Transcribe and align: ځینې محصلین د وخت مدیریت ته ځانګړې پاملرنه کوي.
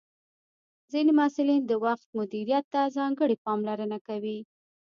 ځینې 0.91 1.11
محصلین 1.19 1.61
د 1.65 1.71
وخت 1.85 2.07
مدیریت 2.19 2.65
ته 2.73 2.81
ځانګړې 2.97 3.35
پاملرنه 3.45 3.97
کوي. 4.07 4.39